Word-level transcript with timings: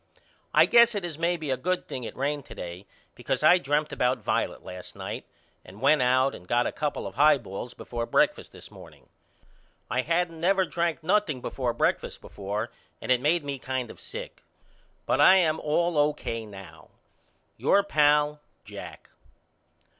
I 0.51 0.65
guess 0.65 0.95
it 0.95 1.05
is 1.05 1.19
maybe 1.19 1.51
a 1.51 1.57
good 1.57 1.87
thing 1.87 2.05
it 2.05 2.15
rained 2.17 2.43
to 2.45 2.55
day 2.55 2.87
because 3.13 3.43
I 3.43 3.59
dreamt 3.59 3.93
about 3.93 4.17
Violet 4.17 4.63
last 4.63 4.95
night 4.95 5.25
and 5.63 5.79
went 5.79 6.01
out 6.01 6.33
and 6.33 6.47
got 6.47 6.65
a 6.65 6.71
couple 6.71 7.05
of 7.05 7.13
high 7.13 7.37
balls 7.37 7.75
before 7.75 8.07
breakfast 8.07 8.51
this 8.51 8.71
morning. 8.71 9.09
I 9.91 10.01
hadn't 10.01 10.39
never 10.41 10.65
drank 10.65 11.03
nothing 11.03 11.39
before 11.39 11.73
breakfast 11.73 12.19
before 12.19 12.71
and 12.99 13.11
it 13.11 13.21
made 13.21 13.43
me 13.43 13.59
kind 13.59 13.91
of 13.91 13.99
sick. 13.99 14.41
But 15.05 15.21
I 15.21 15.35
am 15.35 15.59
all 15.59 15.95
O.K. 15.99 16.47
now. 16.47 16.89
Your 17.57 17.83
pal, 17.83 18.39
JACK. 18.65 19.07